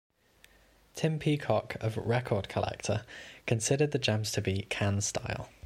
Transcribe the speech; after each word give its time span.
Tim 0.95 1.19
Peacock 1.19 1.75
of 1.79 1.95
"Record 1.95 2.49
Collector" 2.49 3.05
considered 3.45 3.91
the 3.91 3.99
jams 3.99 4.31
to 4.31 4.41
be 4.41 4.63
"Can-style. 4.63 5.47